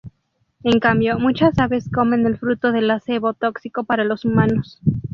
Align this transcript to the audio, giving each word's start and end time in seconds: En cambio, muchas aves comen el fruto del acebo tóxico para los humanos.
En 0.63 0.79
cambio, 0.79 1.19
muchas 1.19 1.59
aves 1.59 1.87
comen 1.93 2.25
el 2.25 2.35
fruto 2.39 2.71
del 2.71 2.89
acebo 2.89 3.35
tóxico 3.35 3.83
para 3.83 4.03
los 4.03 4.25
humanos. 4.25 4.79